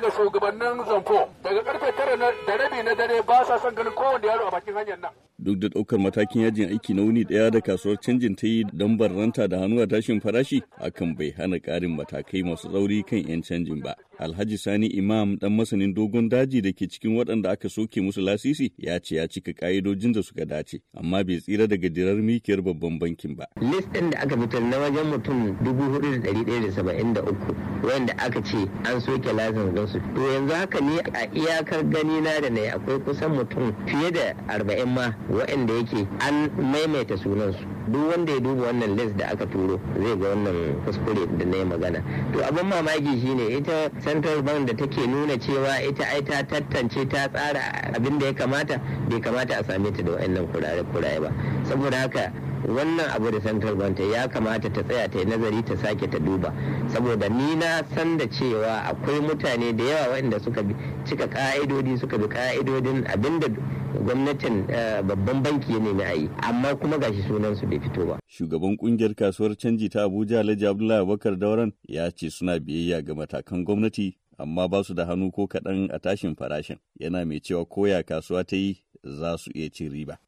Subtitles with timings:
[0.00, 4.26] daga shugabannin zamfo daga ƙarfe tara da rabi na dare ba sa son ganin kowanne
[4.26, 5.10] yaro a bakin hanyar nan.
[5.42, 8.96] Duk da ɗaukar matakin yajin aiki na wuni ɗaya da kasuwar canjin ta yi don
[8.98, 13.40] barranta da hannu a tashin farashi, hakan bai hana ƙarin matakai masu tsauri kan 'yan
[13.42, 13.94] canjin ba.
[14.20, 18.68] Alhaji Sani Imam dan masanin dogon daji da ke cikin waɗanda aka soke musu lasisi
[18.76, 22.98] ya ce ya cika ƙa'idojin da suka dace, amma bai tsira daga dirar mikiyar babban
[23.00, 23.46] bankin ba.
[23.62, 27.14] List ɗin da aka fitar na wajen mutum dubu huɗu da ɗari ɗaya da saba'in
[27.14, 29.98] da uku wanda aka ce an soke lasin don su.
[30.14, 34.34] To yanzu haka ne a iyakar gani na da na akwai kusan mutum fiye da
[34.52, 37.64] arba'in ma waɗanda yake an maimaita sunansu.
[37.88, 41.56] Duk wanda ya duba wannan list da aka turo zai ga wannan kuskure da na
[41.56, 42.02] yi magana.
[42.32, 47.06] To abin mamaki shine ita central bank da take nuna cewa ita ai ta tantance
[47.08, 51.20] ta tsara abin da ya kamata bai kamata a same ta da wayannan kurare kurare
[51.20, 51.30] ba
[51.64, 52.32] saboda haka
[52.66, 56.08] wannan abu da central bank ta ya kamata ta tsaya ta yi nazari ta sake
[56.08, 56.52] ta duba
[56.92, 60.62] saboda ni na san da cewa akwai mutane da yawa waɗanda suka
[61.04, 63.46] cika ka'idodi suka bi ka'idodin abin da
[64.04, 64.66] gwamnatin
[65.06, 68.18] babban banki ya nemi a yi amma kuma gashi sunan su bai fito ba.
[68.28, 73.14] Shugaban ƙungiyar kasuwar canji ta abuja alhaji abdullahi abubakar dauran ya ce suna biyayya ga
[73.14, 76.78] matakan gwamnati amma ba su da hannu ko kaɗan a tashin farashin.
[77.00, 80.18] Yana mai cewa koya kasuwa ta yi za su iya cin riba.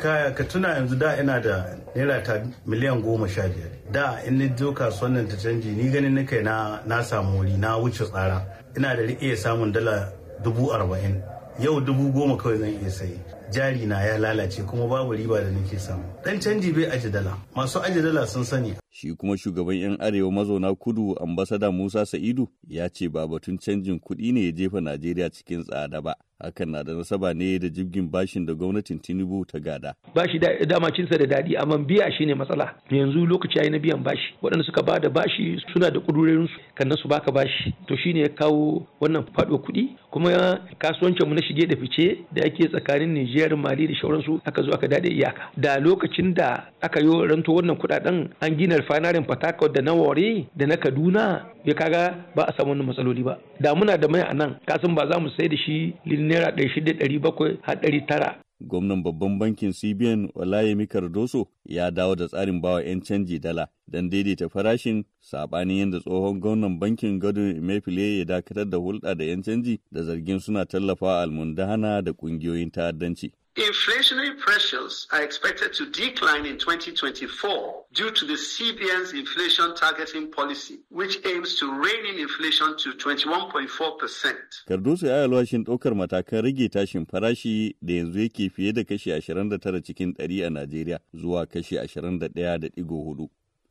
[0.00, 3.70] kaya ka tuna yanzu da ina da naira ta miliyan goma sha biyar.
[3.92, 7.56] Da in ni zo kasuwan nan ta canji ni ganin na kai na samu wuri
[7.58, 8.44] na wuce tsara.
[8.76, 10.12] Ina da iya samun dala
[10.44, 11.37] dubu arba'in.
[11.58, 13.18] Yau dubu goma kawai zan iya sayi.
[13.50, 16.04] Jari na ya lalace kuma babu riba da nake samu.
[16.24, 17.36] Dan canji bai aji dala.
[17.56, 18.74] Masu aji dala sun sani.
[18.90, 23.98] Shi kuma shugaban yan arewa mazauna kudu ambasada musa sa'idu ya ce ba batun canjin
[24.00, 26.14] kuɗi ne ya jefa najeriya cikin tsada ba.
[26.38, 29.94] Hakan na da nasaba ne da jibgin bashin da gwamnatin tinubu ta gada.
[30.14, 32.74] Bashi da dama cinsa da daɗi amma biya shi ne matsala.
[32.90, 34.34] Yanzu lokaci yayi na biyan bashi.
[34.42, 37.74] Waɗanda suka ba da bashi suna da ƙudurorin su kan su baka bashi.
[37.88, 39.96] To shine ya kawo wannan faɗo kuɗi.
[40.10, 44.62] Kuma kasuwancin mu na shige da fice da ake tsakanin Nijar Mali da shauransu aka
[44.62, 49.20] zo aka daɗe iyaka da lokacin da aka yi ranto wannan kuɗaɗen an gina refinery
[49.24, 53.38] Port da na Wari da na Kaduna ya kaga ba a samu wannan matsaloli ba
[53.60, 56.68] da muna da mai a nan kasan ba za mu sai da shi naira ɗari
[56.74, 58.36] shida ɗari bakwai har ɗari tara.
[58.60, 64.10] Gwamnan babban bankin CBN Olayemi Cardoso ya dawo da tsarin bawa 'yan canji dala don
[64.10, 69.42] daidaita farashin saɓanin yadda tsohon gwamnan bankin Godwin Emefiele ya dakatar da hulɗa da 'yan
[69.42, 73.32] canji da zargin suna tallafa almundahana da ƙungiyoyin ta'addanci.
[73.58, 80.78] Inflationary pressures are expected to decline in 2024 due to the CBN's inflation targeting policy,
[80.90, 84.32] which aims to rein in inflation to 21.4%.
[84.68, 89.82] Cardoso ya alwashin ɗaukar matakan rage tashin farashi da yanzu yake fiye da kashi 29
[89.82, 93.28] cikin 100 a Najeriya zuwa kashi 21.4.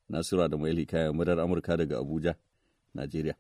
[0.10, 2.36] Nasiru da Maili kayan murar Amurka daga Abuja,
[2.96, 3.36] Najeriya.